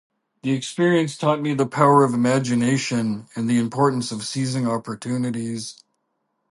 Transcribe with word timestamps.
This 0.41 0.57
experience 0.57 1.15
taught 1.15 1.41
me 1.41 1.53
the 1.53 1.67
power 1.67 2.03
of 2.03 2.15
imagination 2.15 3.27
and 3.35 3.47
the 3.47 3.59
importance 3.59 4.11
of 4.11 4.23
seizing 4.25 4.67
opportunities. 4.67 5.83